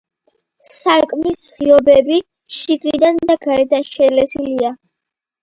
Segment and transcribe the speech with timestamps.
[0.75, 2.17] სარკმლის ღიობები
[2.61, 4.75] შიგნიდან და გარედან შელესილია.